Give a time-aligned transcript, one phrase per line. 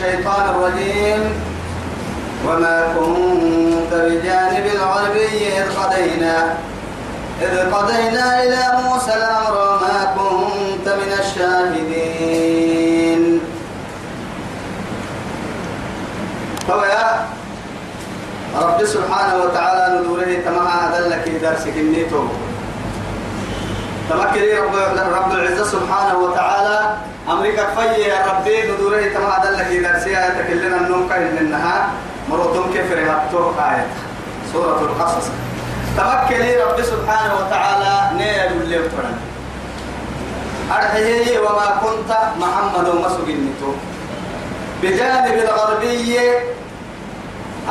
[0.00, 1.20] الشيطان الرجيم.
[2.48, 6.36] وما كنت بجانب الغربي إذ قضينا
[7.42, 13.22] إذ قضينا إلى موسى الأمر وما كنت من الشاهدين.
[16.68, 17.26] فهو يا
[18.56, 22.24] رب سبحانه وتعالى ندوره تمام أدلك درسك النيتو
[24.10, 24.74] تمكري رب
[25.12, 26.96] رب العزة سبحانه وتعالى
[27.30, 31.90] أمريكا في يا ربي ندوره تمام أدلك درسيها يتكلم النوم كاين منها.
[32.30, 33.86] مرودهم كيف رهبتوه آية.
[34.52, 35.26] سورة القصص.
[35.96, 39.16] تمكري رب سبحانه وتعالى نيل اللي فرن
[40.70, 43.72] أرحيه وما كنت محمد ومسوق النتو
[44.82, 46.20] بجانب الغربي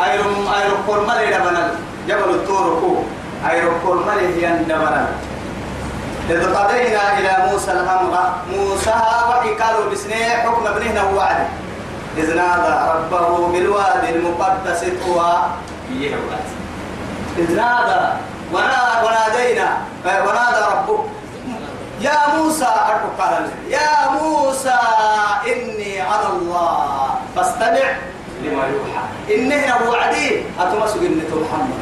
[0.06, 1.72] أيرم أيرم كرمالي دبنال
[2.08, 3.04] جبل الطوركو
[3.50, 5.08] أيرم كرمالي هي دبنال
[6.30, 8.14] إذ قضينا إلى موسى الأمر.
[8.54, 8.98] موسى
[9.30, 9.90] وحي قالوا
[10.46, 11.48] حكم ابنه وعد
[12.18, 15.34] إذ نادى ربه بالوادي المقدس طوى.
[17.38, 18.02] إذ نادى
[18.54, 19.70] ونادينا.
[20.06, 21.00] ونادى ربه.
[22.02, 22.74] يا موسى
[23.20, 24.80] قال يا موسى
[25.48, 27.10] إني أنا الله.
[27.36, 27.90] فاستمع.
[28.44, 29.04] لما يوحى.
[29.36, 31.80] إنه وعدي أتمسك إنه محمد.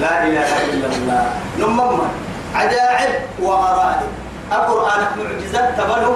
[0.00, 1.24] لا إله إلا الله.
[1.58, 2.27] نمم.
[2.58, 4.10] عجائب وغرائب
[4.52, 6.14] القرآن معجزات تبلو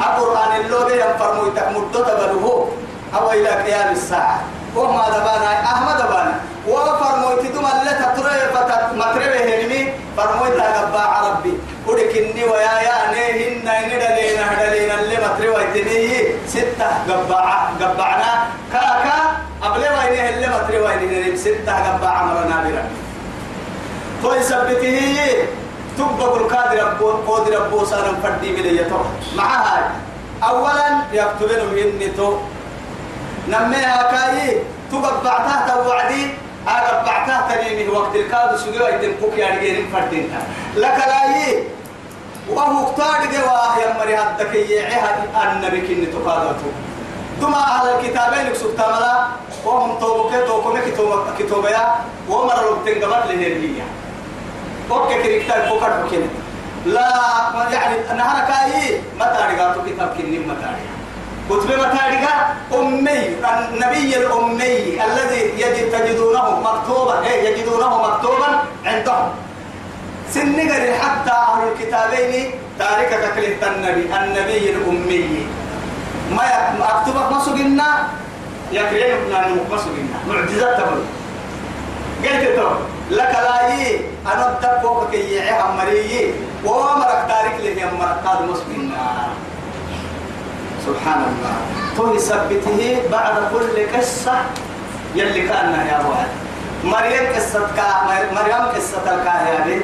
[0.00, 2.68] القرآن اللغة ينفرمو يتمدو تبلوه
[3.16, 4.40] أو إلى قيام الساعة.
[4.76, 6.34] وما دبانا أحمد دبانا
[6.68, 9.92] وفرمو يتدوم اللي تطري فتمتربه هنمي.
[10.16, 11.54] فرمو يتغبى ربي.
[11.86, 16.24] ودكني ويا يا نهن ندلينا هدلينا اللي متري ويتني.
[16.48, 18.32] ستة قبعة قبعنا.
[18.72, 19.18] كاكا.
[19.62, 22.84] قبل وينه اللي متري وينه ستة قبعة مرنا برا
[24.22, 24.98] فيثبته
[25.98, 29.00] تبقى القادر ربو قادر ربو سالم فردي بليته
[29.36, 29.90] معها
[30.42, 32.36] أولا يكتبنه ينتو
[33.48, 36.30] نميها كاي تقبعتها توعدي
[36.68, 40.30] أقبعتها تنيمه وقت الكاد سجوا يتنقوك يا رجال فردين
[40.76, 41.24] لك لا
[42.48, 46.70] وهو اختار جوا يا مري هدك يعها النبي كن تقادته
[47.40, 49.26] ثم أهل الكتابين يكسب تملا
[49.64, 51.94] وهم توبك توبك كتوب كتوبيا
[52.28, 53.84] ومر ربتين قبل لهرية
[54.90, 56.28] أوكي كريكتر فوكر بكين
[56.86, 57.08] لا
[57.72, 60.94] يعني نهار كاي ما تاريخ كتاب كني ما تاريخ
[61.50, 62.24] كتب متاريخ
[62.74, 68.48] أمي النبي الأمي الذي يجد تجدونه مكتوبا إيه يجدونه مكتوبا
[68.84, 69.28] عندهم.
[70.30, 75.46] سنقر حتى أهل الكتابين تاريخ كلمة النبي النبي الأمي.
[76.30, 76.44] ما
[76.80, 78.08] أكتبك ما سجنا
[78.72, 81.00] يكرين ابن ما سجنا معجزات تبل
[82.24, 82.68] قلت تو
[83.10, 84.00] لك لا يي.
[84.26, 86.34] أنا أدبوك كي يعيها مريي
[86.64, 89.28] ومرك تاريخ له يمرك قاد مسلمنا
[90.86, 91.56] سبحان الله
[91.96, 94.36] تو يثبته بعد كل قصة
[95.14, 96.30] يلي كان يا وعد
[96.84, 97.88] مريم قصة كا
[98.32, 99.80] مريم قصة كا يا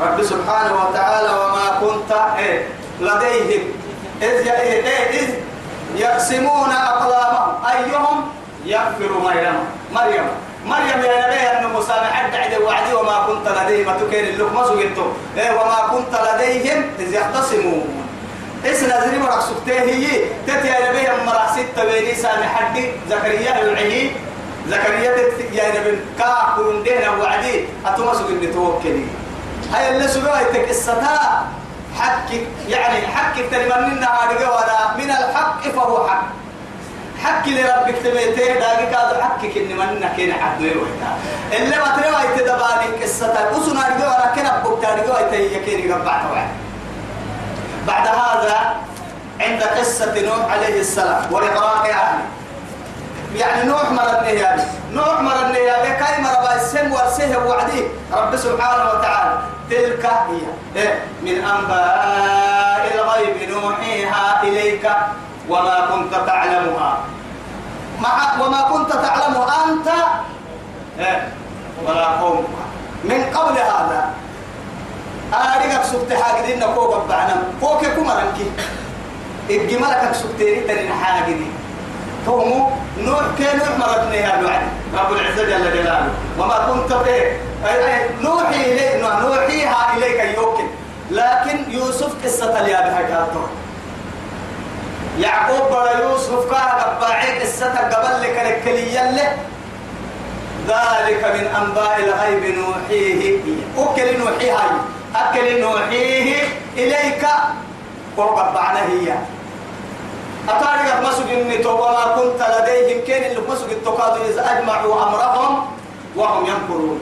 [0.00, 2.68] رب سبحانه وتعالى وما كنت إيه.
[3.00, 3.62] لديهم.
[4.22, 5.20] إذ إيه.
[5.20, 5.28] إذ
[5.96, 7.54] يقسمون أقلامهم.
[7.66, 8.16] أيهم؟
[8.64, 9.56] يغفر مريم
[9.92, 10.26] مريم.
[10.66, 13.48] مريم يا نبي أن مسامحة بعد وعدي وما كنت
[14.10, 15.06] تكين اللقمة سجنتو
[15.38, 18.04] إيه وما كنت لديهم إذ يختصمون.
[18.64, 20.06] إيش نازلي مرق سكته هي.
[20.46, 22.90] تتي نبي أم مرق ستة بيني سامي حدي.
[23.10, 24.10] زكريا العهي
[24.68, 25.10] زكريا
[25.52, 27.64] يا نبي كا كون دينا وعدي.
[27.86, 29.04] أتوما سجن توكلي
[29.72, 31.46] هاي اللي سجوا يتكسرها
[31.98, 32.30] حق
[32.68, 36.39] يعني حق تلمننا هذا من الحق فهو حق.
[37.24, 41.10] حق لربك تبيته داقي كاد حقك إن من كين حد يروحنا
[41.52, 46.48] اللي ما ترى يتدبالي قصة أسنا رجوا ولا كنا بكتا رجوا يتيكين يقبع توعد
[47.86, 48.76] بعد هذا
[49.40, 52.24] عند قصة نوح عليه السلام ولقراء أهله
[53.36, 57.84] يعني نوح مرض نهيابي نوح مرض نهيابي كاي مرض السم ورسيه وعدي.
[58.12, 59.38] رب سبحانه وتعالى
[59.70, 60.40] تلك هي
[60.82, 64.90] إيه؟ من أنباء الغيب نوحيها إليك.
[65.50, 66.98] وما كنت تعلمها.
[68.00, 69.88] مع وما كنت تعلم أنت
[70.98, 71.28] إيه؟
[71.86, 72.46] ولا قومك.
[73.04, 74.10] من قبل هذا.
[75.34, 77.42] أريك سبت حاجة دينا فوق بعنا.
[77.60, 78.50] فوق كم رنكي
[79.50, 81.46] الجمالك سبتيني ترين حاجة دي.
[82.26, 84.62] فهموا نوح كي نوح مرتني يا الوعد
[84.94, 86.08] رب العزة جل جلاله.
[86.38, 87.22] وما كنت به
[88.20, 89.02] نوحي إليك.
[89.02, 90.68] نوحيها إليك يوكل.
[91.10, 93.42] لكن يوسف قصة اليا بحكاته
[95.20, 99.36] يعقوب بلا يوسف كان قباعي قصة قبل لك الكلية له
[100.68, 103.38] ذلك من أنباء الغيب نوحيه.
[103.78, 104.70] أكل نوحيها
[105.16, 106.42] أكل نوحيه
[106.76, 107.26] إليك.
[108.16, 109.14] وقبعنا هي.
[110.48, 113.04] أطارق مسجن وما كنت لديهم.
[113.06, 115.66] كين اللي مسجن تقاد إذا أجمعوا أمرهم
[116.16, 117.00] وهم يمكرون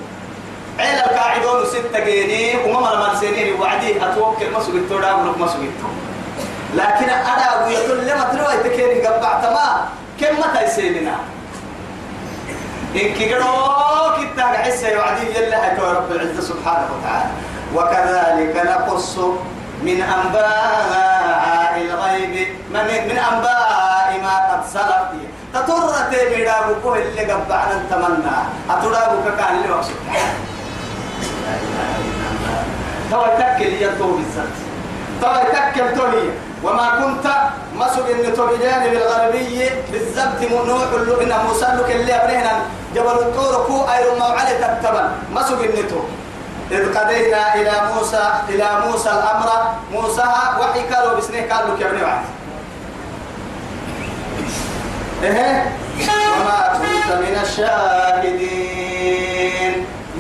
[0.79, 3.61] عيل القاعدون ستة جيني وما من سنين.
[3.61, 5.71] وعدي أتوكل مسجن تودا ولك مسجن
[6.75, 9.89] لكن أنا ويقول لما تروي تكين قبعت ما
[10.21, 11.15] كم متى يسيننا
[12.95, 13.55] إن كيرو
[14.17, 17.31] كتا حسة يوعدي يلا رب العزة سبحانه وتعالى.
[17.75, 19.19] وكذلك نقص
[19.83, 22.49] من أنباء الغيب.
[22.71, 25.09] من من أنباء ما قد سلف.
[25.55, 28.39] تطر تبيدا بكو اللي قبعنا نتمنى
[28.71, 29.95] أترى بك كان اللي وقصد.
[33.11, 34.68] تو تكل يدو بالذات
[35.23, 36.15] تو تكل
[36.65, 37.27] وما كنت
[37.75, 42.53] مسك إن بجانب الغربي بالذات نوح اللي موسى لك اللي ابنهنا
[42.95, 45.89] جبل الطور كو ايرو موعد تكتبا مسك إن
[46.71, 49.49] إذ قضينا إلى موسى إلى موسى الأمر.
[49.93, 50.23] موسى
[50.61, 52.25] وحي قالوا بسنه قالوا كيف بعد
[55.23, 55.73] إيه؟
[56.41, 58.99] وما كنت من الشاهدين.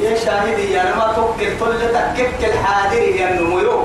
[0.01, 3.85] يا شاهدي يا ما تقل كل تكك الحاضر يا نمو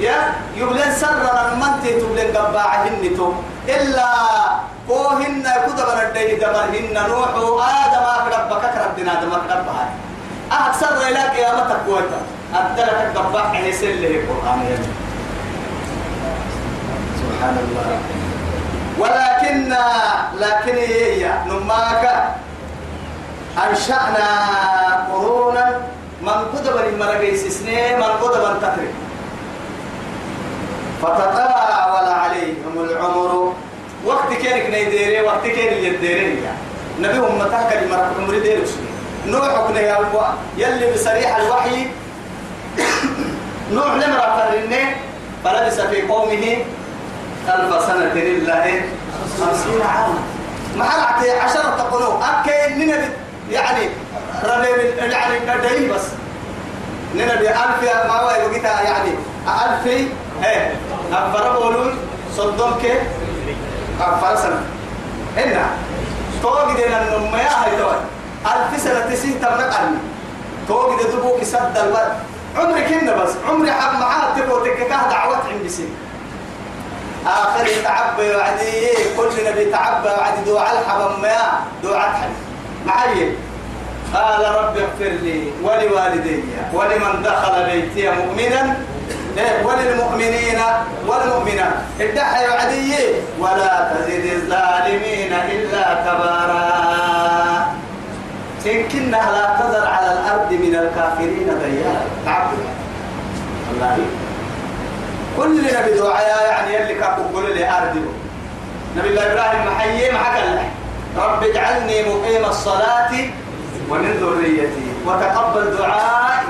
[0.00, 1.22] يا يبلن سر
[1.54, 3.32] من تبلن قباعهن تو
[3.68, 4.10] إلا
[4.88, 7.30] كوهن كتب ردي دمرهن نوح
[7.84, 9.88] آدم أقرب كرب دنا آدم أقرب هاي.
[10.52, 12.20] أكثر إلى قيامتك كويتا
[12.54, 14.60] أدلك قباع حسن له القرآن
[17.20, 17.88] سبحان الله.
[18.98, 19.74] ولكن
[20.38, 21.22] لكن هي.
[21.46, 22.04] نماك.
[23.54, 24.28] أنشأنا
[31.04, 33.52] فتطاول عليهم العمر.
[34.04, 36.38] وقت كانك نيديري وقت كان يديري.
[37.00, 38.62] نبي متاكد المرق عمري ديري
[39.26, 39.98] نوح كنا يا
[40.56, 41.86] يلي بصريح الوحي.
[43.72, 44.96] نوح نمرة فرنه
[45.44, 46.56] فلبس في قومه
[47.48, 48.12] ألف سنة
[48.64, 48.88] إيه
[49.40, 50.18] خمسين عاما
[50.76, 52.14] ما حلعت عشرة تقولوا.
[52.22, 53.08] أكي ننبي
[53.50, 53.88] يعني
[54.44, 54.68] ربي
[54.98, 56.02] يعني دليل بس.
[57.14, 59.10] ننبي ألف ما هو يعني
[59.48, 60.72] ألف إيه؟
[61.14, 61.98] أفر بولون
[62.36, 62.84] صدمك
[64.00, 64.62] أفر سنة.
[65.36, 65.66] هنا
[66.42, 67.96] توقي دينا النمو يا هاي دوي
[68.46, 69.98] ألف سنة تسيه تمرق عني
[70.68, 72.12] توقي دبوك سد البر
[72.56, 73.30] عمري كنا بس.
[73.48, 75.86] عمري حب معاه تبو تككاه دعوات عندي سنة
[77.26, 78.88] آخر تعبى وعدي.
[79.16, 80.40] كل نبي تعبى وعدي.
[80.46, 81.36] دعاء الحبم ما
[81.82, 82.30] دعاء حد
[82.86, 83.32] معي
[84.14, 88.76] قال رب اغفر لي ولوالدي ولمن دخل بيتي مؤمنا.
[89.64, 90.60] وللمؤمنين
[91.06, 91.74] والمؤمنات.
[92.00, 92.94] ادعي وعدي
[93.38, 96.64] ولا تزد الظالمين إلا كبارا.
[98.66, 102.58] إن كنا لا تذر على الأرض من الكافرين ديالا تعبد
[103.72, 103.98] الله.
[105.36, 108.00] كل نبي دعاء يعني يلي كاكو قول لي أرضي.
[108.96, 110.68] نبي الله إبراهيم محيي معك الله.
[111.18, 113.12] رب اجعلني مقيم الصلاة
[113.90, 116.46] ومن ذريتي وتقبل دعائي.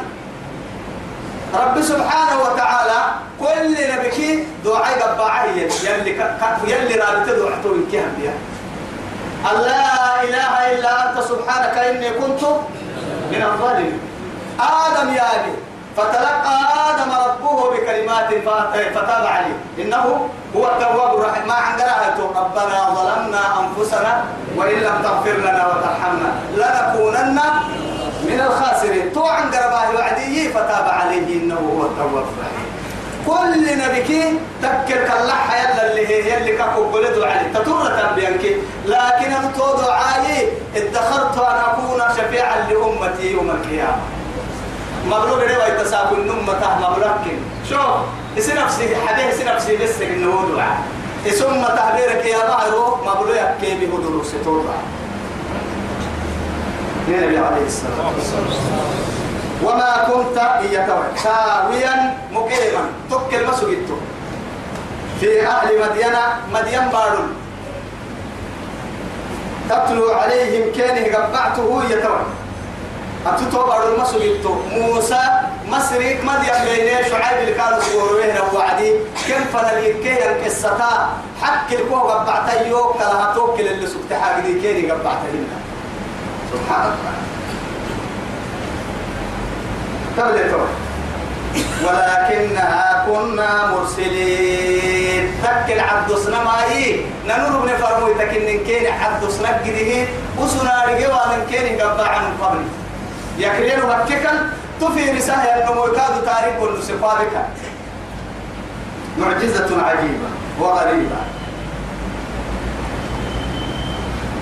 [1.55, 3.01] رب سبحانه وتعالى
[3.41, 6.11] كل نبيك دعاء قبعه يلي
[6.67, 8.35] يلي رابط دعته الكهم بها
[9.45, 12.43] لا إله إلا أنت سبحانك إني كنت
[13.33, 13.99] من الظالمين.
[14.61, 15.55] آدم يا أبي
[15.97, 16.59] فتلقى
[16.91, 18.31] آدم ربه بكلمات
[18.95, 19.57] فتاب عليه.
[19.79, 21.49] إنه هو التواب الرحيم.
[21.49, 24.25] ما عندنا ربنا ظلمنا أنفسنا
[24.57, 27.41] وإن لم تغفر لنا وترحمنا لنكونن
[28.25, 29.13] من الخاسرين.
[29.13, 32.69] تو عن قرباه وعديه فتاب عليه إنه هو التواب الرحيم.
[33.27, 34.11] كل نبيك
[34.63, 38.45] تكر كاللحة يلا اللي هي يلي كاكو قلدوا عليه تطر تنبيانك
[38.87, 44.03] لكن أنتو دعائي ادخرت أن أكون شفيعا لأمتي يوم القيامة.
[45.07, 47.13] مبلوغ ده ويتساق النوم متاه مبلغ
[47.71, 47.79] شوف
[48.39, 50.79] إسي نفسي حديه إسي نفسي بس إنه دعاء.
[51.25, 54.79] ثم تعبيرك يا بعرو مبلوغ كيف هدرو ستورا
[57.09, 58.85] النبي عليه الصلاة والسلام.
[59.63, 60.89] وما كنت إياك
[61.23, 62.85] ساويا مقيما.
[63.11, 63.91] تكل مسجدت
[65.21, 67.29] في أهل مدينة مدين بارون
[69.71, 72.21] تتلو عليهم كانه قبعته يتوى
[73.27, 75.21] أتتو بارون مسجدت موسى
[75.69, 78.95] مصري مدين بين شعيب اللي كانوا سوروه وعدي.
[79.29, 80.79] كم فنالي كي القصة
[81.43, 82.97] حق الكو قبعته يوك.
[83.01, 85.29] لها توكل اللي سبت حاجة دي كيني قبعته
[86.55, 87.15] سبحان الله
[91.85, 95.25] ولكنها كنا مرسلين.
[95.43, 100.07] تكل عبد سنماي ننور بن فرمو تكن كين عبد سنك جديه
[100.39, 102.63] وسنا رجوا من كين قبع عن قبل.
[103.39, 104.37] يكرين مككل
[104.81, 105.87] تفي رسالة أنه
[106.27, 107.35] تاريخ النسفارك
[109.19, 110.29] معجزة عجيبة
[110.61, 111.21] وغريبة.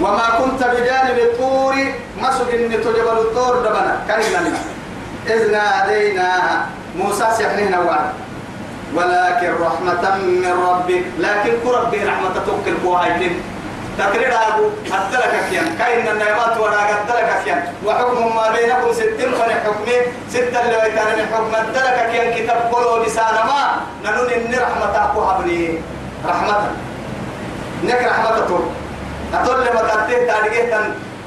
[0.00, 1.74] وما كنت بجانب الطور
[2.18, 4.00] مسك إن تجبل الطور دبنا.
[4.08, 4.20] كان
[5.26, 6.30] إذ نادينا
[6.96, 8.10] موسى سحنهنا وعد.
[8.94, 11.04] ولكن رحمة من ربك.
[11.18, 13.42] لكن كربي رحمة توكل بوهايتين
[13.98, 15.76] تقرير أبو أدلك كيان.
[15.78, 17.72] كاين النعمات ولا أدلك كيان.
[17.86, 19.96] وحكم ما بينكم ستين فن حكمي
[20.28, 21.54] ستة اللي بيتان من حكم.
[21.54, 23.62] أدلك كيان كتاب كله لسان ما.
[24.04, 25.80] ننون إن رحمة أكو حبني.
[26.28, 26.70] رحمة.
[27.84, 28.58] نك رحمة تو
[29.34, 30.54] أتول لما تأتيه تاريخ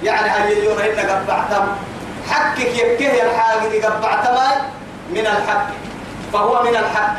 [0.03, 1.67] يعني هاي يوم إن قبعتم
[2.29, 4.37] حقك يكيه الحاجة قبعتم
[5.09, 5.67] من الحق.
[6.33, 7.15] فهو من الحق.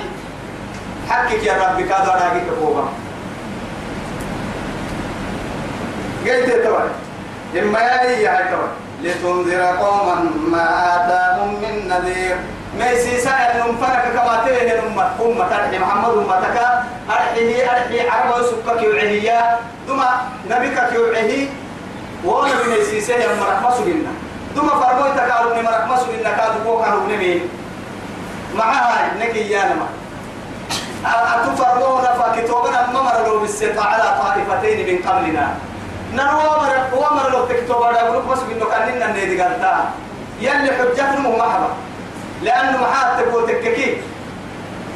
[1.11, 2.89] حقك يا ربي كذا راجيك فوقا
[6.27, 6.85] قلت تبع
[7.63, 8.67] إما يا هاي تبع
[9.03, 10.15] لتنذر قوما
[10.49, 12.37] ما آتاهم من نذير.
[12.79, 16.76] ما يسيسا أنهم فرق كما تيه أمة أمة محمد أمتك.
[17.11, 19.59] أرحيه أرحي عرب سكك يوعيه
[19.89, 20.09] دما
[20.51, 21.49] نبيك يوعيه
[22.25, 24.13] وأنا من يسيسا يا مرحبا سجنا
[24.57, 27.41] دما فرمويتك أروني مرحبا سجنا كادو بوكا نبني
[28.55, 29.89] معها نكي يا نما.
[31.07, 35.55] أتفرمون فكتوبنا ممر لو بالسطاع على طائفتين من قبلنا.
[36.15, 39.91] نحن وامر وامر لو على بلوك بس بينو كان لنا نيدي قالتا.
[40.41, 41.69] يلي حجتنا مو محبة.
[42.43, 44.03] لأنه محات تقول تككي.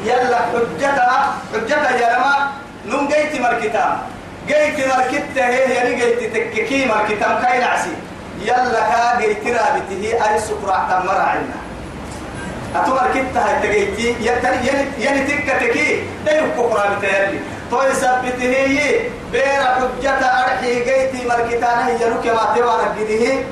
[0.05, 2.51] يلا حجتها حجتها يا لما
[2.85, 3.85] نم جيت مركتا
[4.47, 7.93] جيت مركتا هي يعني جيت تككي مركتا كاين عسي
[8.41, 11.57] يلا كا جيت رابته أي سكرة تمر عنا.
[12.75, 14.67] أتمر كتا هتجيتي يتني
[14.99, 16.03] يعني تكا تكي.
[16.25, 17.39] ده يكفر بتهلي
[17.71, 18.99] توي سبته هي
[19.31, 23.43] بير حجة أرحي جيتي مركتانا هي لك ما تبارك جديه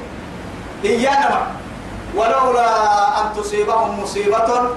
[0.85, 1.47] إيانا
[2.15, 2.67] ولولا
[3.21, 4.69] أن تصيبهم مصيبة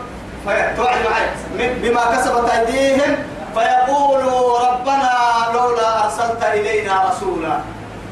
[1.57, 3.17] بما كسبت أيديهم
[3.55, 5.13] فيقولوا ربنا
[5.55, 7.59] لولا أرسلت إلينا رسولا.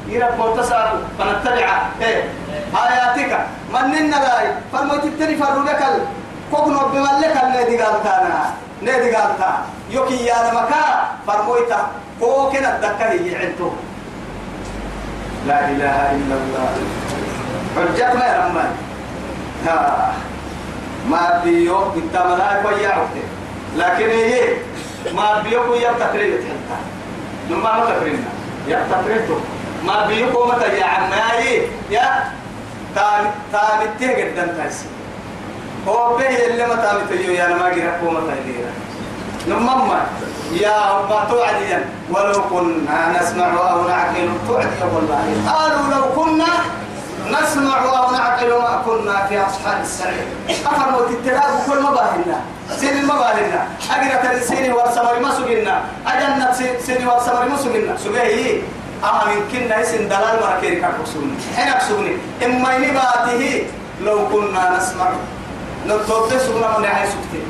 [0.09, 1.69] يرب متصل؟ فنتبع.
[2.03, 2.25] إيه؟
[2.75, 3.33] آياتك.
[3.73, 5.83] من لاي فالموت التني فرودك
[6.51, 8.55] كوكنو بملك الذي قالتانا.
[8.83, 9.59] نادي قالتا.
[9.91, 10.83] يوكي يا نمكا
[11.27, 11.81] فرمويتا
[12.21, 13.71] كوكنا الدكا هي عنتو
[15.47, 16.73] لا إله إلا الله.
[17.77, 18.73] حجتنا يا رمان
[19.67, 20.13] ها.
[21.09, 21.79] ما بيو
[22.15, 23.09] ملاك ويا
[23.77, 24.41] لكن هي
[25.15, 26.79] ما بيو يا تقريبا حتى
[27.51, 28.25] نما ما تقريبا
[28.69, 29.41] يا تقريبا
[29.87, 32.25] ما بيو متى يا عماي؟ يا
[32.95, 34.87] تام تام تيجي دنتاسي
[35.89, 38.59] هو به اللي ما تام تيجي يا ما جرى قومة تيجي
[39.49, 40.07] نمما
[40.53, 45.23] يا أبا توعديا ولو كنا نسمع أو نعقل توعدي والله.
[45.49, 46.47] قالوا لو كنا
[47.29, 50.27] نسمع أو نعقل ما كنا في أصحاب السعير.
[50.67, 52.41] أفرموا تتلاب كل مباهلنا
[52.77, 56.53] سين المباهلنا أجرة السين والسمر ما سجلنا أجنة
[56.87, 58.63] سين والسمر ما سجلنا سجيه.
[59.05, 63.67] أما من كنا اسم دلال مركير كاكسوني حين سجني إما نباته
[64.03, 65.09] لو كنا نسمع.
[65.87, 67.47] نتوبة سجنا من نهاية سكتين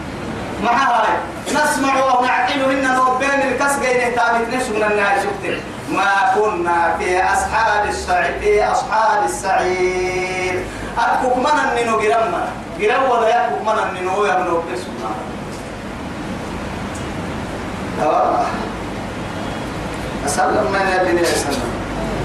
[0.65, 1.15] مع هاي.
[1.49, 5.61] نسمع ونعقل إن ربين الكس جين تابت نسمع النهاية سكتين
[5.92, 10.64] ما كنا في أصحاب السعير في أصحاب السعير.
[10.99, 12.49] أتكوك من النينو جرمنا
[12.80, 15.18] جرم ولا يكوك من النينو يا من ربين سبحانه
[20.26, 21.70] أسلم من يبني أسلم.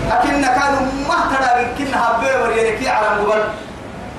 [0.09, 3.07] لكن كانوا ما ترى كنا هبوا وريني على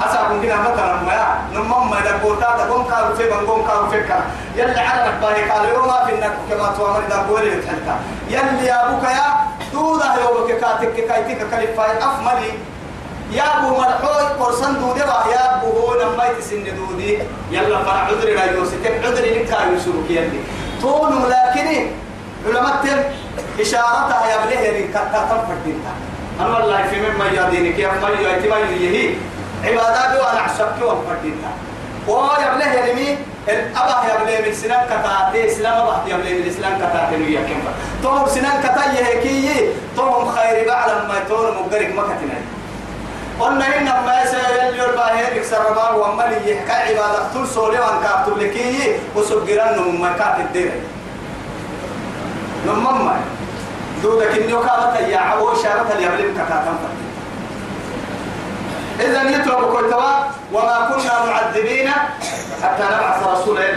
[0.00, 4.24] مبل أسأل كنا مثلا ما نمم ما دكوتا دكون كارو في بنقوم كارو في كا
[4.56, 7.96] يلي على نباهي قال يوم في النك كما توامر دكوري تحلتا
[8.30, 9.26] يلي يا أبوك يا
[9.72, 12.52] دودا يوم كاتك كايتك كلفاي أفملي
[13.32, 17.18] يا أبو مرحوي قرصان دودي يا أبو هو لما يتسن دودي.
[17.50, 20.40] يلا فرع عذري لا يوسف عذري لك يوسف يلي.
[20.82, 21.90] طول لكن
[22.46, 22.98] علماء تم
[23.60, 25.92] إشارتها يا بليه يعني كتاتم فردينتا
[26.40, 29.14] أنا والله في مما يدينك يا يأتي ما يهي.
[29.64, 31.50] عبادات وأنا عشبك وفردينتا
[32.08, 36.50] ويا بليه يعني مي الأبا يا بليه من سنان كتاتي سلام أبا يا بليه من
[36.58, 37.60] سنان كتاتي نويا كم
[38.02, 42.42] توم سنان كتاي هيكي توم خير بعلم ما تون مقرق ما كتناي.
[43.40, 48.96] قلنا إن ما يسأل يربى هيك سرما ومالي يحكى عبادة طول سولي وأن كابتو لكي
[49.14, 50.72] وسجران من مكات الدير
[52.66, 53.10] نمم
[54.02, 56.76] دودك إنه كانت يا عبو شارة اليملم كتاتم
[59.00, 59.94] إذا يترك كل
[60.52, 61.90] وما كنا معذبين
[62.62, 63.74] حتى نبعث رسولا.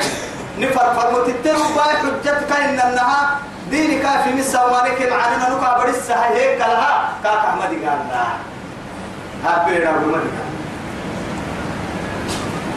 [0.59, 3.39] نفر فرمت الترو باي حجتك إن أنها
[3.71, 7.09] دينك في مسا ومالك معنا نكا برسها هيك لها.
[7.23, 8.25] كاك أحمد قال لا.
[9.45, 10.35] هابينا بمدك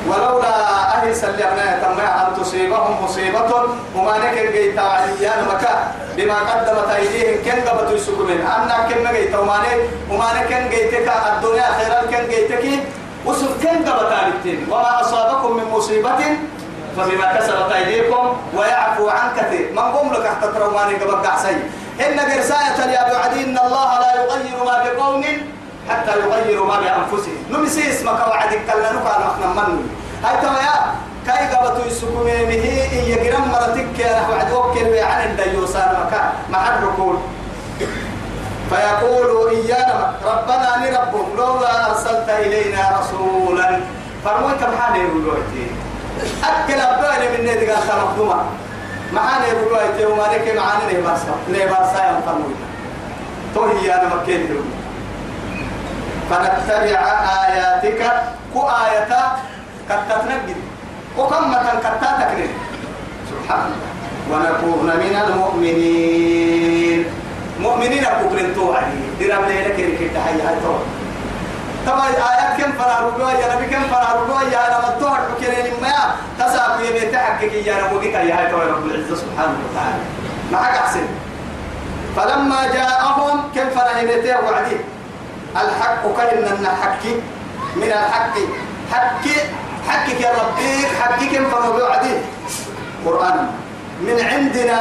[0.09, 0.55] ولولا
[0.95, 3.51] أهل سلمنا تما أن تصيبهم مصيبة
[3.97, 9.35] وما نكر جيت عليان مكا بما قدمت أيديهم كن قبت قبل يسكمين أنا كم جيت
[9.35, 9.75] وماني
[10.11, 12.65] وماني كان جيتك الدنيا خيرا كان جيتك
[13.27, 16.21] وسر كم قبل وما أصابكم من مصيبة
[16.97, 19.73] فبما كسبت أيديكم ويعفو عن كثير.
[19.73, 21.57] من قوم لك حتى ترواني قبل قعسي
[22.01, 25.25] إن قرساية يا بعدي إن الله لا يغير ما بقوم
[25.91, 26.81] حتى يغيروا ما
[27.73, 29.89] بأنفسهم نمسي اسمك وعدك كلا نقال نحن من
[30.25, 30.95] هاي تما
[31.27, 37.17] كاي قبطوا يسكمي مهي يجرم مرتك يا وعد وكل عن الديوسان مكان مع الركول
[38.71, 43.81] فيقول إيانا ربنا نربهم لولا أرسلت إلينا رسولا.
[44.25, 45.35] فرموك محاني يقولوا
[46.45, 48.45] أكل أبواني من نيدي قال مخدومة.
[49.13, 52.55] معاني يقولوا أيتي وما لك معاني نيباسا نيباسا ينفرمون
[53.55, 54.47] تو هي أنا مكين
[56.31, 57.01] فنتبع
[57.45, 58.01] آياتك
[58.55, 59.23] كو آياتا
[59.89, 60.57] كتتنجد.
[61.19, 62.51] وكم متن كتاتك
[63.31, 63.91] سبحان الله.
[64.31, 67.05] ونكون من المؤمنين.
[67.61, 69.01] مؤمنين كبرين توعدي.
[69.21, 70.57] درام ليلة كيري تحيي هاي
[71.87, 77.11] طبعا آيات كم فراروا يا نبي كم فراروا يا أنا متوهر حكينا لما تسابق يبي
[77.11, 80.03] تحقق يا نبي كي يا هاي رب العزة سبحانه وتعالى.
[80.53, 81.07] معك أحسن.
[82.17, 84.77] فلما جاءهم كم فرهنته وعدي.
[85.57, 87.05] الحق كأن الحق.
[87.77, 88.37] من الحق.
[88.93, 89.25] حق.
[89.89, 90.87] حقك يا ربي.
[91.01, 92.15] حقك فراروا وعدي
[93.07, 93.47] قرآن.
[94.03, 94.81] من عندنا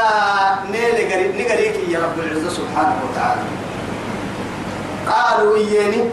[0.71, 3.41] نيل قريب نقريك يا رب العزة سبحانه وتعالى.
[5.07, 6.09] قالوا إياني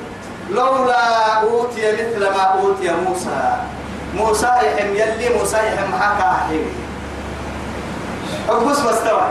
[0.50, 3.56] لولا أوتي مثل ما أوتي موسى.
[4.16, 6.48] موسى يحم يلي موسى يحم حكا
[8.48, 9.28] حبس مستوى.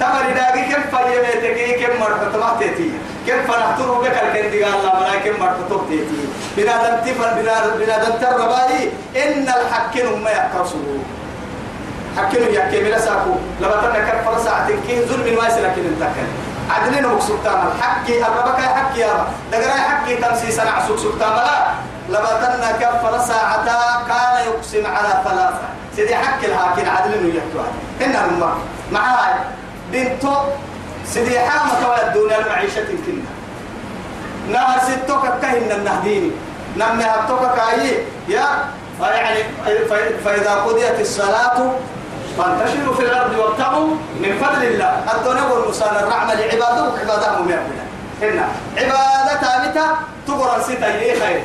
[0.00, 2.90] تمر داقي كم فيميتك كم مرحة تمحتيتي
[3.26, 6.22] كم فنحتروا بك؟ الكندي قال الله ملا كم مرحة تبتيتي
[6.56, 7.28] بنادم تفر
[7.78, 10.98] بنادم تربائي إن الحق ما يقصوا
[12.16, 13.34] حكينو يحكي بلا ساكو.
[13.60, 16.28] لما تنكر فرصة كين ظلم ما يسلك انتكن
[16.70, 21.74] عدلين مقصود تاما حكي الربك حكي يا رب دقرا حكي تمسي سنع سوق سوق تاما
[22.08, 23.66] لما تنا كفر ساعة
[24.08, 25.68] كان يقسم على ثلاثة.
[25.96, 27.68] سيدي حكي الهاكين عدلين يحكوا.
[28.00, 28.54] هنا الماء
[28.92, 29.34] معاي.
[29.92, 30.34] بنتو
[31.06, 33.32] سيدي حامة ولا الدنيا المعيشة كنا
[34.52, 36.30] نهر ستوك كهن النهديني.
[36.76, 38.46] نمي هبتوك كاي يا
[39.00, 39.44] يعني
[40.24, 41.72] فإذا قضيت الصلاة
[42.38, 43.88] فانتشروا في الأرض وابتغوا
[44.20, 45.04] من فضل الله.
[45.14, 47.86] الدنيا والمسان الرحمة لعباده عباده مؤمنة
[48.22, 48.48] هنا.
[48.76, 49.86] عبادة متى
[50.26, 51.42] تقرأ ستا يلي خير.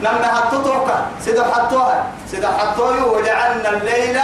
[0.00, 0.88] لما حطوك
[1.24, 2.04] سيدا حطوها.
[2.30, 4.18] سيدا حطوه وجعلنا الليل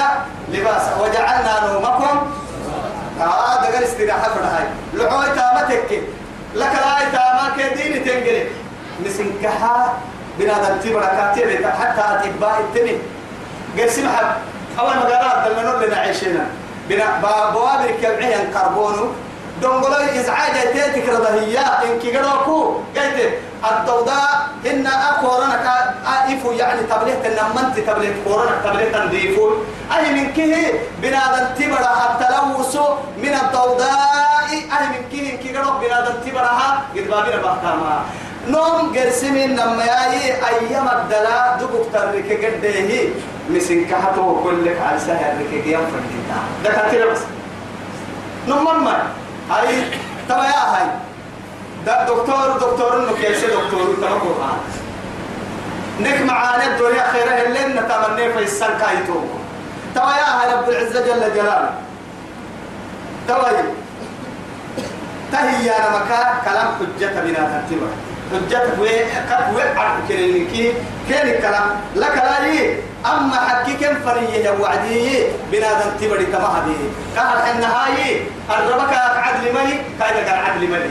[0.53, 0.97] لباسا.
[1.01, 2.33] وجعلنا نومكم
[3.21, 6.03] آه ده قال استراحة فرهاي لعوي تامتك
[6.55, 8.45] لك لا تامك ديني تنقلي.
[9.07, 9.93] مسنكها
[10.39, 12.99] بنادم تبرا كاتب حتى أتباع التمي
[13.79, 14.21] قال سمح
[14.79, 16.47] أول مقالات دلنا لنا عيشنا.
[16.89, 17.21] بنا
[17.53, 19.09] بوابر كبعيا كربونو
[19.63, 23.19] دونغولي إزعاج تيتك رضهيا إنك قروكو قلت
[23.71, 29.51] الضوضاء إن أكورنا كأيفو يعني تبليت النمنت تبليت كورونا تبليت تنظيفو.
[29.97, 30.55] أي من كه
[31.03, 32.75] بنادم تبرا التلوث
[33.23, 34.51] من الضوضاء.
[34.53, 38.01] أي من كه إنك قروك بنادم تبرها؟ قد بابنا بحكاما
[38.49, 42.91] نوم قرسمين لما ياي أيام الدلاء دقوق ترك قده
[43.51, 47.21] مسين كهتو كلك على سهر رك قيام فرديتا دكاترة بس.
[48.49, 48.97] نوم ما
[49.51, 49.83] هاي
[50.29, 50.87] تبا يا هاي.
[51.87, 54.59] ده دكتور دكتور إنه كيسي دكتور؟ تمكو هان
[56.01, 59.21] نك معانا الدنيا خيرها اللي نتمنى في السن كايتو
[59.95, 61.71] تبا يا هاي رب العزة جل جلاله.
[63.29, 63.51] تبا
[65.33, 67.87] تهي يا مكان كلام حجة بنا تنتبه
[68.33, 68.89] حجتك وي
[69.31, 70.73] كف وي عرف كيرينكي
[71.09, 76.77] كين الكلام لك لا لي أما حكي كم فرية يا وعدي بنادم تبري كما هذه
[77.17, 80.91] كهر حنا هاي الربك عدل ملي كايدا كان عدل ملي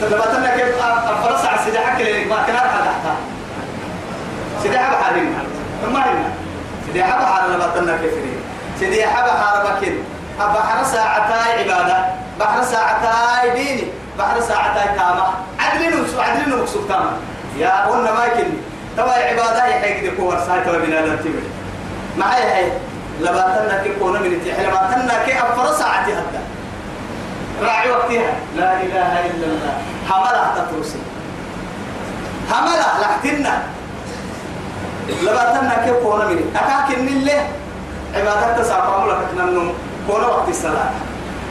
[0.00, 2.90] تدبتنا كيف أفرس على حكي لك ما كان أحد
[4.62, 5.34] سيدي حبا حالين
[5.92, 7.04] ما هنا.
[7.04, 8.12] حبا حال لبتنا كيف
[8.80, 9.94] سيدي حبا حاربا كده
[10.38, 12.04] بحر ساعتاي عبادة.
[12.40, 13.84] بحر ساعتاي ديني.
[14.18, 15.26] بحر ساعتاي تامة
[15.60, 17.10] عدلين وسو عدلين وسو تامة
[17.58, 18.52] يا قلنا ما يكني
[19.00, 21.42] توا عبادة يحيك دي كور ساعة توا بنا تبي
[22.18, 22.72] معي هاي
[23.20, 26.42] لباتنا كي كونا من تحل لباتنا كي أفر ساعتي هدا
[27.62, 28.32] راعي وقتها.
[28.56, 29.74] لا إله إلا الله.
[30.10, 30.98] حملة تترسي
[32.50, 33.62] حملة لحتنا.
[35.22, 37.46] لباتنا كي كونا من أكاكن الله
[38.14, 39.72] عبادة تساقام لك تنمو
[40.06, 40.90] كونا وقت الصلاة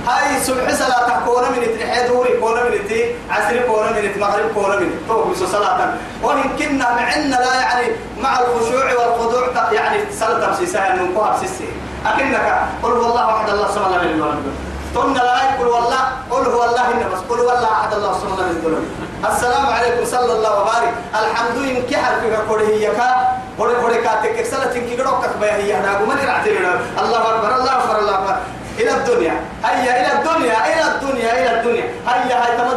[0.07, 4.75] هاي صبح صلاة كونا من تنحي دوري كونا من تي عصر كونا من مغرب كونا
[4.75, 5.93] من تو بس صلاة.
[6.23, 7.87] وإن كنا معنا لا يعني
[8.21, 11.69] مع الخشوع والخضوع يعني صلاة تمسيسها إنه كوها بسيسي
[12.05, 14.53] أكنك قل هو الله أحد الله صلى الله عليه وسلم
[14.95, 18.85] تن لا يقول والله قل هو الله إن بس قل والله أحد الله سبحانه من
[19.31, 20.93] السلام عليكم صلى الله وبارك.
[21.13, 23.09] الحمد لله كي حرفك كوره هي كا
[23.57, 27.99] كوره كوره كاتك كسلة تنكي قدوك كبه هي أقول من رعتنا الله أكبر الله أكبر
[27.99, 28.35] الله أكبر.
[28.79, 29.35] إلى الدنيا.
[29.63, 31.85] هيا إلى الدنيا إلى الدنيا إلى الدنيا.
[32.07, 32.71] هيا هاي نبى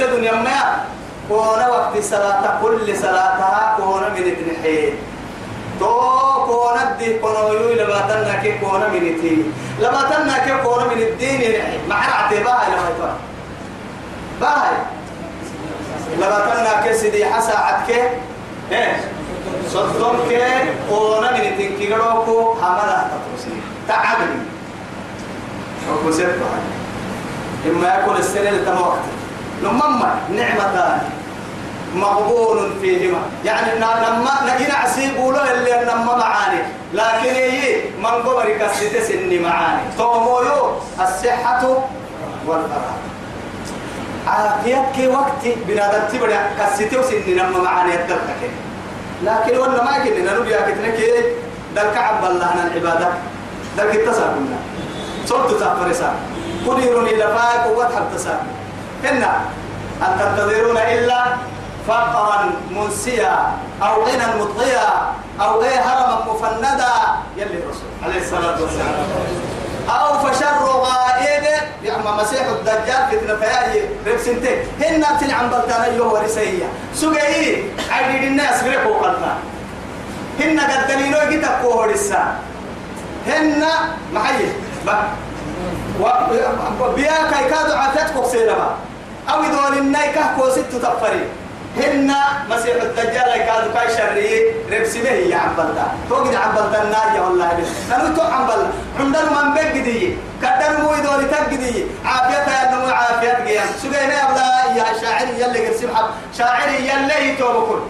[0.00, 0.84] الدنيا ما
[1.28, 4.92] كون وقت صلاة كل صلاتها كون من الحين
[5.80, 6.00] تو
[6.46, 11.02] كون الدين كون يوي لما تنا كي كون من الدين لما تنا كي كون من
[11.02, 11.62] الدين.
[11.88, 13.16] مع رعتبها لما يتوه
[14.40, 14.76] باهي.
[16.18, 17.90] لما تنا كي سيدي حسا عدك
[18.72, 18.96] إيه؟
[19.68, 20.42] صدقم كي
[20.90, 23.54] كون من الدين كي قلوكو حملا تطوسي
[23.88, 24.59] تعبني.
[25.88, 26.60] حكم سيبقى
[27.66, 28.98] إما يكون السنة لتموقت
[29.62, 30.98] نمما نعمتان
[31.94, 33.22] مقبول فيهما.
[33.44, 36.62] يعني لما نجينا عسيب له اللي نما معاني.
[36.94, 39.82] لكن هي من قبر كسيت سني معاني.
[39.98, 41.62] تومويو الصحة
[42.46, 42.98] والفراغ
[44.26, 48.42] عافيتك وقت بنادم تبدا كسيت سني نما معاني الدركك
[49.22, 50.98] لكن وأنا ما كنا نبيا كتنك
[51.76, 53.08] دلك عب الله العبادة.
[53.78, 54.58] دلك التسابنا
[55.30, 56.14] صوت تفرسا
[56.66, 58.54] قديرني لفاك ووضح التسابنا
[59.04, 59.40] هنا
[60.02, 61.24] أن تنتظرون إلا
[61.88, 64.90] فقرا منسيا أو غنى مطغيا
[65.40, 66.94] أو غير هرما مفندا.
[67.36, 67.90] يلي الرسول.
[68.04, 68.94] عليه الصلاة والسلام.
[69.88, 71.44] أو فشر غائب.
[71.84, 78.92] يعني مسيح الدجال فتنة فياي ربسنتين هن تنعم بلتان أيوه ورسية سجئي عديد الناس غيركو
[78.94, 79.34] قلنا
[80.40, 82.34] هن قد دليلو جدا كوهرسا
[83.26, 83.64] هن
[84.12, 84.52] محيي.
[86.80, 88.70] وبيا كي كادوا عافيتكم سينما
[89.32, 91.24] أو يدول النايكة كوسيت تفري
[91.76, 92.12] هن
[92.50, 98.22] مسيح الدجال كادوا كاي شري ربسمه هي عبلتا توقد عبلتا الناية والله بس نلو تو
[98.22, 98.66] عبل
[99.00, 104.84] عندنا من بقدي كدر مو يدول تقدي عافيتها يا نمو عافيت قيام سجينا يا يا
[105.00, 106.04] شاعر يلي قرسم حب
[106.38, 107.80] شاعر يلي توبكل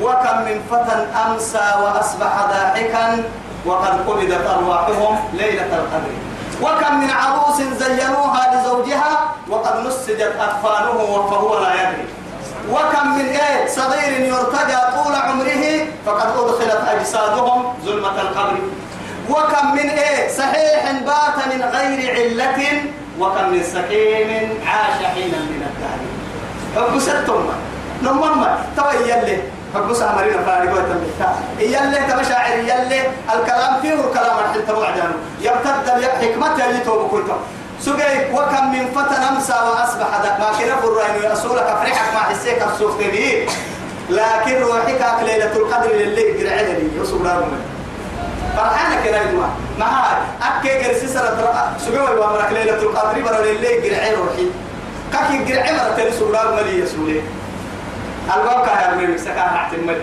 [0.00, 3.24] وكم من فتى أمسى وأصبح ضاحكا
[3.66, 6.12] وقد قبضت أرواحهم ليلة القدر.
[6.62, 12.06] وكم من عروس زينوها لزوجها وقد نسجت أكفانه فهو لا يدري.
[12.70, 18.58] وكم من إيه صغير يرتجى طول عمره فقد أدخلت أجسادهم ظلمة القبر.
[19.30, 22.82] وكم من إيه صحيح بات من غير علة
[23.20, 26.00] وكم من سكين عاش حينا من الدهر.
[26.76, 27.44] حب ستم
[28.02, 29.40] نمما تويل
[29.74, 33.00] حب سامرين فارغ وتمتا يلي تمشاعر يلي
[33.34, 37.36] الكلام فيه الكلام الحين توعدانه يبتد حكمته اللي توبكلته
[37.80, 40.40] سجي وكم من فتى أمسى وأصبح ذاك.
[40.40, 43.48] ما كنا فرين يسولك فرحك ما حسيك السوق به
[44.10, 46.88] لكن روحك ليلة القدر للي قرعنا لي.
[47.02, 47.60] يسوق لهم
[48.56, 50.16] فرحانا كنا يجمع ما هاي.
[50.42, 54.46] أكي قرسي سنة سجي وامرك ليلة القدر برا للي قرعنا روحي.
[55.12, 57.22] كاكي قرعنا مرة سوق لهم لي يسولي
[58.26, 60.00] الباب كان يرمي سكان احتمال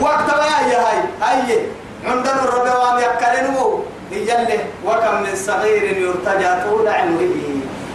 [0.00, 1.58] وقت ما هي هاي هاي.
[2.04, 7.46] عندنا الرب وام يكلنو يجله وكم من صغير يرتجى طول عمره.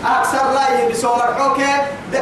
[0.05, 1.59] أكثر لا يبسوا مرحوك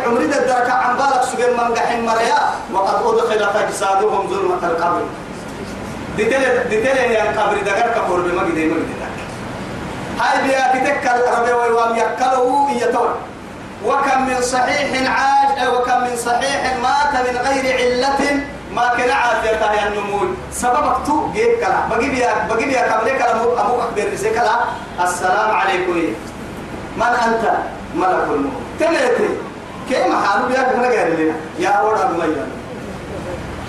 [0.05, 2.39] عمري الدركة عن بالك سجن من قحم مريا.
[2.73, 5.01] وقد أدخلت أجسادهم ظلمة القبر.
[6.17, 8.77] دتل يا القبر دقر كفور بما قد ما
[10.19, 13.15] هاي بيا كتك الرب وام يكلوا يتوه
[13.85, 18.39] وكم من صحيح عاش وكم من صحيح مات من غير علة
[18.73, 20.27] ما كان عافية يا النمول.
[20.51, 21.97] سببك تو جيب كلا.
[21.97, 24.03] بجيب يا بجيب يا كمل كلا أبو أكبر
[24.35, 24.55] كلا.
[25.03, 25.93] السلام عليكم.
[26.97, 27.45] من أنت؟
[27.95, 28.53] ملك الموت.
[28.79, 29.29] تلاتي
[29.89, 32.51] كيف حالو بيا كنا غير لنا؟ يا ورا بميان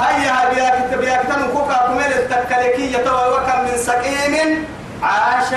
[0.00, 4.64] هيا هيا بيا كتب بيا كتب كوكا كمل التكلكية وكم من سقيم
[5.02, 5.50] عاش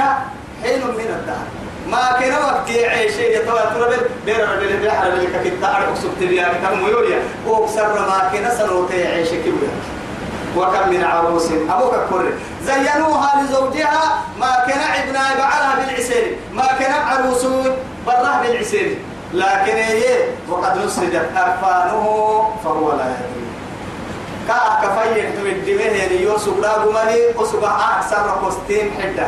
[0.64, 1.48] حين من الدهر.
[1.88, 6.78] ما كنا وقت عيش يتوى ترى بير رجل بيحر اللي كنت أعرف سبت بيا كتاب
[6.78, 7.20] ميوليا.
[7.48, 9.70] وكسر ما كنا سنوتي عيش كبير
[10.58, 12.32] وكم من عروس أبوك كر
[12.65, 17.46] زينوها لزوجها ما كان ابنا بعلها بالعسير ما كان عروس
[18.08, 18.98] براه بالعسير
[19.34, 20.04] لكن هي
[20.50, 23.41] وقد نسجت أكفانه فهو لا يدري.
[25.78, 29.28] به يعني يوسف لا قمني وسبع أكثر قستين حدة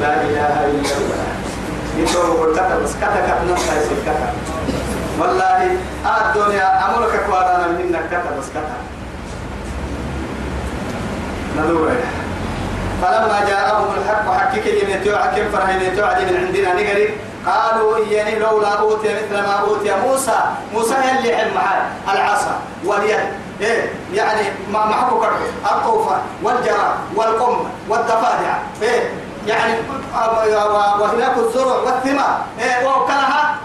[0.00, 1.24] لا إله إلا الله.
[1.98, 4.32] يتوب قلتك بس كتك نفسها يسير كتك
[5.20, 8.82] والله الدنيا أمرك كوارانا منك كتك بس كتك
[11.58, 11.90] ندور
[13.02, 16.74] فلما جاءهم الحق حكيك يميتوا حكيم فرهين يتوا من عندنا.
[16.74, 17.08] نقري
[17.46, 20.38] قالوا إياني لولا أوتي مثل ما أوتي موسى.
[20.74, 23.20] موسى يلي حل معاه العصا واليد.
[23.60, 27.56] إيه يعني ما معكو كرحو الطوفة والجرى والقم
[27.88, 29.10] والضفادع إيه.
[29.46, 29.72] يعني
[31.00, 33.56] وهناك الزرع والثمار إيه وكلها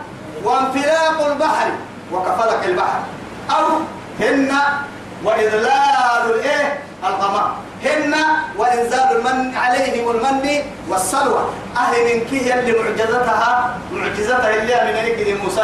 [0.44, 1.72] وانفلاق البحر
[2.14, 3.00] وكفلك البحر
[3.52, 3.66] أو
[4.20, 4.52] هن
[5.24, 7.52] وإذلال الإيه الغمام
[7.86, 8.16] هن
[8.58, 10.50] وإنزال المن عليهم المن
[10.90, 11.46] والسلوى
[11.78, 15.62] أهل من كي اللي معجزتها معجزتها اللي من هيك موسى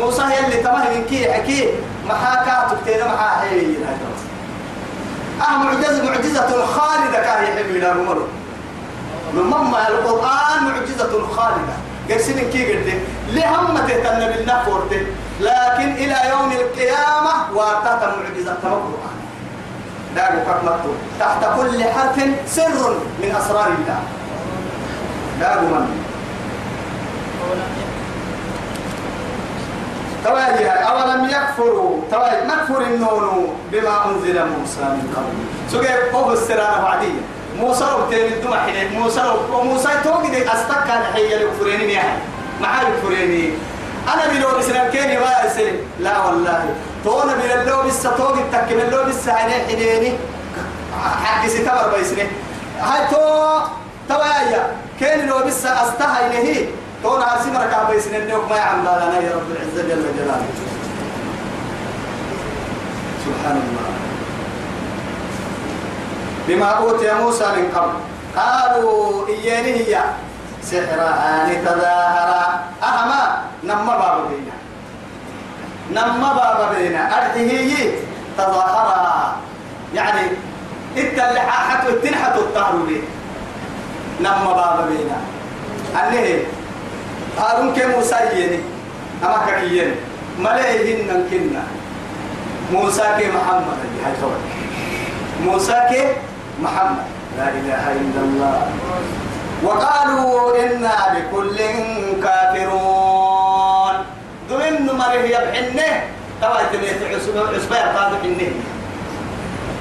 [0.00, 1.68] موسى هي اللي تمه من كي حكي
[2.08, 3.60] محاكا تكتين محا هي
[5.40, 7.94] أه معجزة معجزة خالدة كاهي حلو إلى
[9.36, 11.76] رمضان لما القرآن معجزة خالدة؟
[12.10, 12.88] قرسين كي قلت
[13.30, 15.06] لهم تهتم بالنفورته
[15.40, 19.18] لكن إلى يوم القيامة واتت معجزة القرآن.
[20.16, 24.00] داغو كمتو تحت كل حرف سر من أسرار الله.
[25.40, 26.04] داغو من
[30.24, 35.36] تواجه أولم يكفروا؟ تواجه نكفر النون بما أنزل موسى من قبل.
[35.72, 37.37] سجى قوم السرانة بعدية.
[37.60, 42.18] موسى وبتين الدمى حين موسى وموسى توجد أستكى الحية لكفريني يعني
[42.60, 43.50] معاه لكفريني
[44.14, 46.74] أنا بلو بسنا كيني أسلم لا والله.
[47.04, 50.12] تونا اللو بس توجد تكمل اللو بس عيني حنيني
[51.24, 52.22] حق ستمر بيسني.
[52.80, 53.60] هاي تو
[54.08, 54.66] توايا.
[55.00, 56.66] كيني لو بس أستهى إليه
[57.02, 60.46] تونا عسيم ركع بيسن النوك ما يعمل لنا يا رب العزة جل جلاله.
[63.24, 64.07] سبحان الله.
[66.48, 67.92] بما أوتي موسى من قبل.
[68.36, 70.00] قالوا إياني هي.
[70.62, 74.56] سحران تظاهرا أهما نما بابا بينا.
[75.90, 77.00] نما بابا بينا.
[77.18, 77.90] أرحيه
[78.38, 79.36] تظاهرا
[79.94, 80.20] يعني
[80.96, 83.00] إنت اللي حاتو التنحتو الطهر بيه
[84.20, 85.18] نما بابا بينا.
[85.94, 86.44] أنه
[87.38, 88.60] هارون كي موسى يني
[89.24, 89.94] أما كيين
[90.38, 91.62] ملايهن نكنا
[92.72, 93.78] موسى كي محمد
[95.44, 96.02] موسى كي
[96.62, 97.06] محمد.
[97.38, 98.58] لا إله إلا الله.
[99.62, 101.58] وقالوا إنا بكل
[102.22, 103.96] كافرون.
[104.48, 105.92] دون مره يبحنه.
[106.42, 108.52] توا تميت عسبة قادو حنه.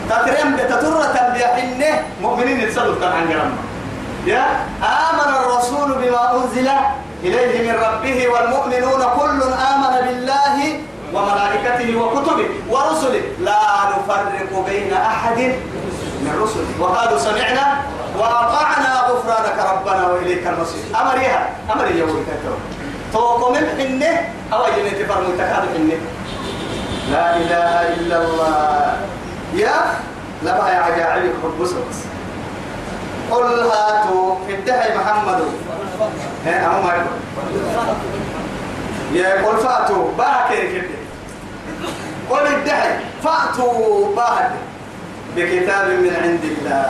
[0.09, 1.93] تترم بتترة بيحنه.
[2.21, 3.51] مؤمنين يتسلوا طبعا جرم.
[4.25, 4.45] يا
[4.83, 6.69] آمن الرسول بما أنزل
[7.23, 9.39] إليه من ربه والمؤمنون كل
[9.71, 10.57] آمن بالله
[11.13, 13.23] وملائكته وكتبه ورسله.
[13.39, 13.61] لا
[13.93, 15.39] نفرق بين أحد.
[16.21, 17.81] من رسله وقالوا سمعنا
[18.17, 20.83] وأطعنا غفرانك ربنا وإليك المصير.
[21.01, 22.25] أمريها أمري يوم
[23.13, 25.97] توقم الحنة أو ينتي فرمو تكاد حنة
[27.11, 28.97] لا إله إلا الله.
[29.53, 29.77] يا
[30.43, 31.67] لما يا عجائب حب
[33.31, 35.41] قل هاتوا ادعي محمد.
[36.45, 36.93] ها أمو ما
[39.13, 40.97] يا قل فاتوا باكر كده.
[42.29, 44.51] قل ادعي فاتوا باهد
[45.37, 46.85] بكتاب من عند الله.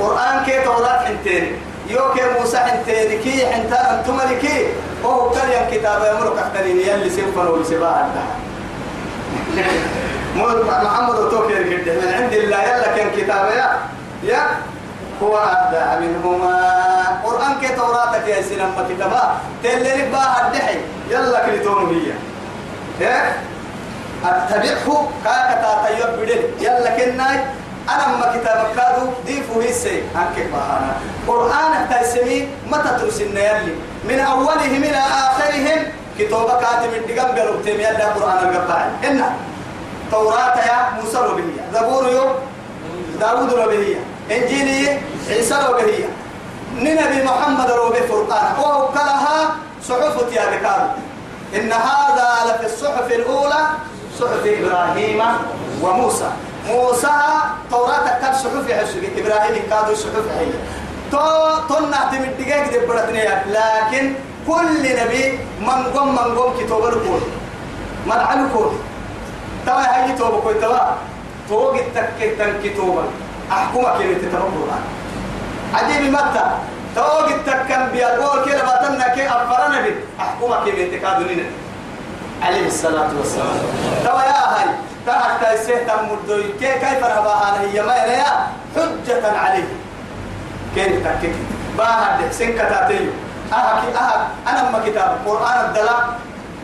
[0.00, 1.58] قرآن كي توراة حنتين.
[1.90, 3.20] يو كي موسى حنتين.
[3.22, 4.66] كي حنتان أنتم لكي.
[5.02, 8.06] وهو كان كتاب يمرك أختنين يلي سيفن ولسباع
[10.84, 12.62] محمد وتوكير كده من عند الله.
[12.62, 13.68] يلا كان كتاب يا.
[14.22, 14.42] يا.
[15.22, 16.56] هو أبدع منهما.
[17.24, 19.22] قرآن كي توراتك يا سينما كتابا
[19.62, 20.78] تلي ربا الدحي
[21.10, 22.12] يلا كلتون هي.
[23.06, 23.32] إيه؟
[24.24, 25.08] أتبعه.
[25.24, 27.38] كاكتا تيب بدل يلا كناي.
[27.88, 30.92] أنا ما كتابك كادو ديفو هيسي أنك بهانا
[31.28, 35.80] قرآن تيسمي متى ترسلنا يلي من أولهم إلى آخرهم.
[36.18, 38.90] كتابة كاتب الدقام قالوا تيمي قرآن القبائل.
[39.04, 39.36] إنه
[40.10, 42.24] توراة يا موسى وبهية زبور يو
[43.20, 46.08] داود وبهية إنجيلي عيسى وبهية
[46.76, 48.52] نبي محمد وبه فرقان.
[48.58, 49.56] وهو كلها
[49.88, 50.94] صحف يا بكار
[51.54, 53.62] إن هذا لفي الصحف الأولى
[54.20, 55.22] صحف إبراهيم
[55.82, 56.30] وموسى.
[56.68, 57.16] موسى
[57.70, 60.46] توراة كتاب صحف حسوك إبراهيم كادوا صحف هي
[61.12, 61.20] تو
[61.68, 64.14] تنا تمد دقيق دبرتني لكن
[64.48, 67.22] كل نبي من قم من قم كتاب الكون
[68.06, 68.78] من على الكون
[69.66, 70.78] توا هاي توبة كوي توا.
[71.48, 73.02] توق التك تن كتوبة.
[73.52, 74.66] أحكمك كيف تتربوا
[75.74, 76.44] عجيب متى؟
[76.96, 81.50] توق التكن بيقول كده بطلنا كي أفرنا بي أحكمك كيف تكادونين
[82.42, 83.58] عليه الصلاة والسلام.
[84.04, 84.68] توا يا هاي
[85.06, 89.70] تحت السيه تمدوي كي كيف رهبها هي ما يا حجة عليه.
[90.74, 91.34] كيف تكك
[91.78, 93.10] باهد سنكتاتيو
[93.52, 95.18] أهك أهك أنا ما كتاب.
[95.26, 96.02] قرآن الدلاء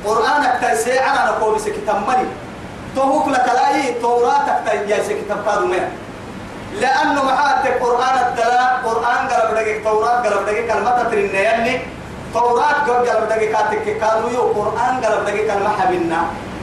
[0.04, 2.28] قرآن التيسير أنا نقول سكتاب مني
[2.96, 5.88] توهك لك لاي توراتك تيجي كتاب كادو مين
[6.80, 9.84] لأنه معاتك قرآن الدلاء قرآن قلب دقيق.
[9.84, 10.72] توراة قلب دقيق.
[10.72, 11.80] كلمة ترين يلي
[12.34, 13.52] توراة قلب دقيق.
[13.52, 15.46] كاتك كادو يو قرآن قلب دقيق.
[15.52, 16.20] كلمة حبنا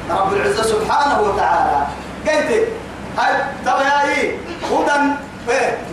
[0.09, 1.77] رب العزة سبحانه وتعالى.
[2.27, 2.67] قلت
[3.17, 3.33] هاي
[3.65, 4.37] تبعي
[4.71, 4.99] هدى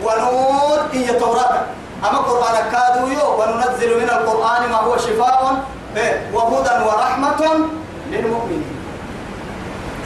[0.05, 1.55] ونور إن توراة
[2.01, 5.65] أما قرآن كادو يو وننزل من القرآن ما هو شفاء
[5.97, 7.43] إيه؟ وهدى ورحمة
[8.11, 8.65] للمؤمنين.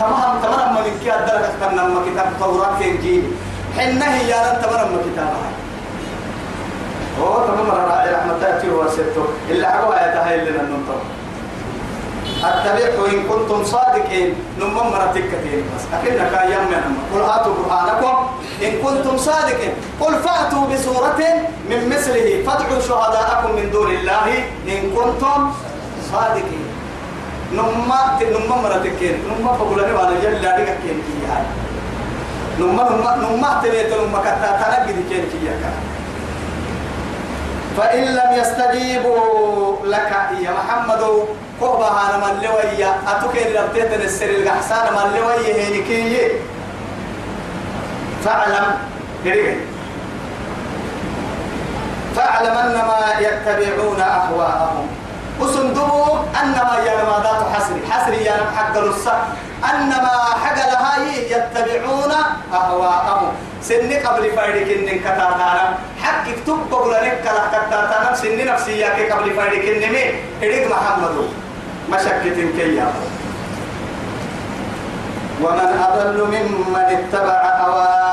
[0.00, 3.32] تمام تمام من كي أدرك تنم كتاب التوراة في إنجيل
[3.76, 5.50] حنا هي يا تمام كتابها
[7.20, 11.00] هو تمام راعي رحمة تأتي وسته إلا حقوا يتهيل لنا النطق.
[12.48, 14.34] اتبعوا إن كنتم صادقين.
[14.60, 15.84] نمم مرتك كثير بس.
[15.94, 16.82] أكنك أيام من
[17.14, 18.14] قل هاتوا برهانكم.
[18.62, 19.72] إن كنتم صادقين.
[20.00, 21.20] قل فأتوا بسورة
[21.70, 22.26] من مثله.
[22.46, 24.26] فادعوا شهداءكم من دون الله.
[24.68, 25.40] إن كنتم
[26.12, 26.64] صادقين.
[27.54, 31.46] نما نما مرتك نما بقولني وأنا جل لا كين كي هاي
[32.58, 35.38] نما نما نما تبيت نما كتا تنقد كين كي
[37.76, 41.02] فإن لم يستجيبوا لك يا محمد
[41.60, 46.28] كوبا هانا من لويا أتوكي ربتيت السر الحسان من لويا هينكي
[48.24, 48.66] فاعلم.
[52.16, 54.86] فاعلم أنما يتبعون أهواءهم.
[55.40, 59.12] وصندوق أنما يا مادات حسري حسري يا حق الرصة
[59.70, 60.14] أنما
[60.44, 62.12] حق لها يتبعون
[62.52, 63.32] أهواءهم.
[63.62, 65.78] سن قبل فايدك إن كتاتانا.
[66.02, 66.24] حق
[66.72, 70.04] قبل لك كلا كتاتانا سن نفسية قبل فايدك إن مي.
[70.68, 71.43] محمد
[71.90, 72.86] مشكة كيا
[75.42, 78.04] ومن أضل ممن اتبع هواه.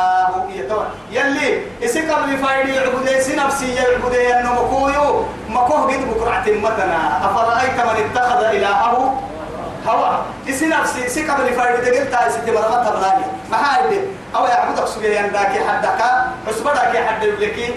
[1.12, 5.26] يلي إسي قبل فايدي يعبدي سي نفسي يعبدي أنه مكويو.
[5.50, 9.22] مكوه قد بكرة متنا أفرأيت من اتخذ إلهه
[9.88, 10.12] هوا
[10.50, 14.02] إسي نفسي إسي قبل فايدي دقل تاي ستي مرمت بلاي ما هاي
[14.36, 16.02] أو يعبدك سبيه ينداكي حدك.
[16.48, 17.74] عصبتك حد يبلكي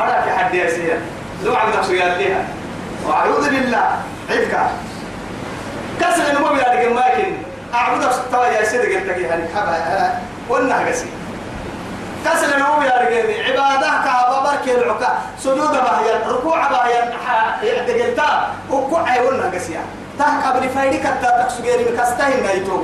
[0.00, 0.98] أراك حد يسير
[1.44, 2.44] لو عبدك سبيه ليها
[3.06, 3.86] وأعوذ بالله.
[4.30, 4.58] عيبك
[6.00, 7.32] كسر النمو بلا دقل ماكن
[7.74, 10.18] أعبدك ستوى يا سيدي قلتك يعني حبا.
[10.50, 11.06] قلنا قسي.
[12.24, 15.18] كسر النمو بلا دقل عبادة كهبا بركي العكا.
[15.38, 19.78] سجود بهيا ركوع بهيا دقلتا وكوع قلنا قسي
[20.18, 22.82] تاه قبل فايدي كتا تكسجيري مكستهن نايتو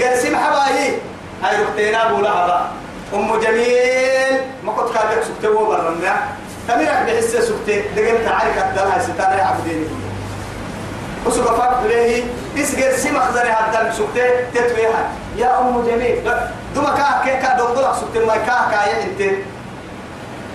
[0.00, 0.98] قال حبايي
[1.42, 2.60] هاي ركتينا بولا هبا
[3.14, 4.40] أم جميل.
[4.64, 6.14] ما كنت كاتك سكتة وبرنا
[6.68, 9.86] تمرك بحسة سكتة دقل تعارك الدلها ستانا يعبديني
[11.26, 12.24] وسوف فاق بليه
[12.58, 15.10] إسجر سيما خزري هذا سكتة تتويها.
[15.36, 16.16] يا أم جميل
[16.74, 19.34] دوما كاه كيه كاه دونغلق سكتة ما كاه كاه انت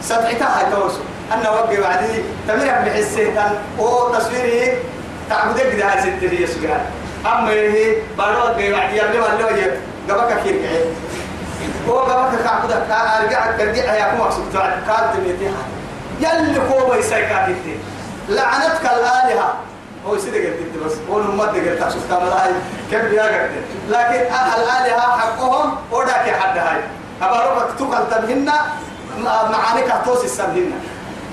[0.01, 0.99] سبعتها هاي توسو.
[1.33, 4.77] أنا وقع بعدي تمرك بحسة تن أو تصويري
[5.29, 6.81] تعبدك ده هاي ستة هي سجار
[7.25, 9.73] أما هي بارو وقع بعدي يبلي والله يب
[10.09, 10.85] قبك كير كعي.
[11.89, 14.53] هو قبك كعبدك أرجع ترجع يا كم مقصود
[14.87, 15.63] كاد تميتها
[16.19, 17.77] يلي كوبا يسايكا كتير
[18.29, 19.53] لعنتك الآلهة.
[20.07, 22.51] هو يصير قلت بس هو لما قلت أشوف كم هاي
[22.91, 23.51] كيف بيا قلت
[23.89, 24.25] لكن
[24.57, 26.81] الآلهة حقهم وداك حد هاي
[27.21, 28.51] أبارك تقل تبهن
[29.23, 30.71] معانيك توس السبهن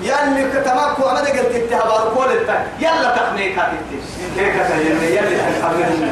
[0.01, 3.75] يلي كتماكو أنا قلت انت أبارك ولد يلا تخنيك هاتي
[4.37, 6.11] هيك يلي يلي تخنيك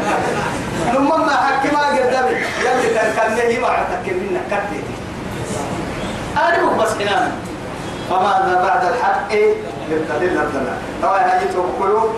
[0.93, 4.83] لما ما حكي ما قدامي يلي تنكني ما عتك منا كتي
[6.37, 7.31] أنا بس هنا
[8.09, 9.33] فماذا بعد الحق
[9.91, 12.09] يبتدل الضلال طبعا هاي توكلوا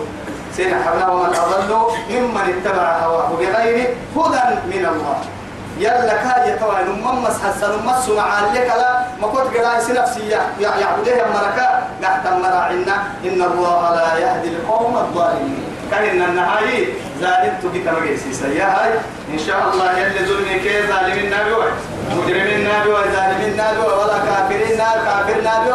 [0.56, 1.70] سينا حبنا ومن أضل
[2.10, 5.18] ممن اتبع هواه بغير هدى من الله.
[5.78, 10.28] يلا كاية طبعا نمم مسحسن نمس مع لك لا ما كنت قراء نفسي
[10.60, 11.68] يعبدها مركا
[12.02, 15.75] قحت مراعنا إن الله لا يهدي القوم الظالمين.
[15.90, 16.86] كان النهاية
[17.20, 18.90] ظالم تجي تبغي سيا هاي
[19.34, 21.54] إن شاء الله يلي ظلمي كي ظالمين نبي
[22.16, 25.72] مجرمين نبي ظالمين نبي ولا كافرين نبي كافر نبي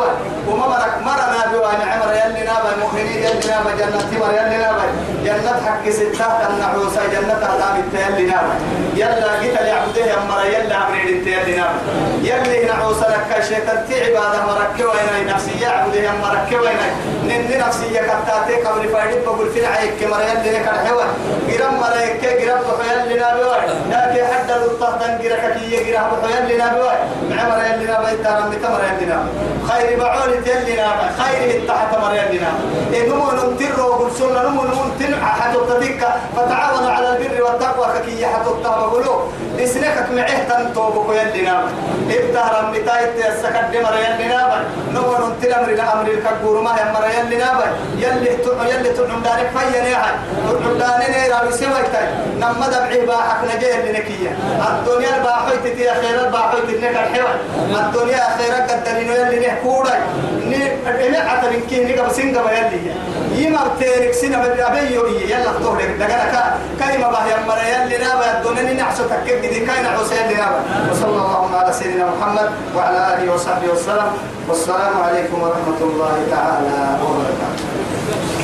[0.48, 4.88] وما مرك مرة نبي نعمر يلي نبي مؤمنين يلي نبي جنة مر يلي نبي
[5.26, 11.62] جنة حق ستة النحوسة جنة أعلام التيلي نبي يلا ليعبده يا مرة يلا عمرين التيلي
[11.62, 14.84] نبي يلي نحوسة لك شيطان تعبادة مركي
[15.32, 16.12] وين نفسي يعبده يا
[16.60, 16.78] وين
[17.24, 21.04] نن نفسي كتاتي قبل فايد بقول في العيك كمر يلي نكر حوا
[21.50, 26.98] جرام مريك جرام بحيل لنا بواي لكن حتى الطهتن جرك كي جرام بحيل لنا بواي
[27.30, 29.30] معمر يلي نبي ترى متمر يلي نبي
[29.70, 35.26] خير بعول يلي نبي خير التحت مر يلي نبي نمو نمتر وقول سنة نمو نمتر
[35.26, 39.22] حتى تدك فتعاونوا على البر والتقوى كي حتى تقولوا
[39.58, 44.62] لسنك معه تنتوبك يلي نبي ابتهر متايت السكد مر يلي نبي
[44.94, 47.68] نمو أمر أمر الكبور ما يمر يلي نبي
[48.06, 50.12] يلي تدعو يلي تدعو دارك فيا نيحي
[50.50, 54.32] تدعو داني نيرا بسويتك نما دبعي باحك نجيه لنكية
[54.70, 57.40] الدنيا الباحويت تي خير الباحويت لنك الحوان
[57.86, 59.98] الدنيا خير قدرين يلي نحكوري
[60.46, 64.96] ني عتر كي نيجا بسنجا يلي يما بتيرك سنة بدأبي
[65.32, 70.60] يلا تهرك دقنا كلمة باه يمر يلي نابا الدنيا نحسو تكيب دي كاين حسين نابا
[70.92, 74.12] وصلى الله على سيدنا محمد وعلى آله وصحبه وسلم.
[74.50, 78.41] والسلام عليكم ورحمة الله تعالى وبركاته.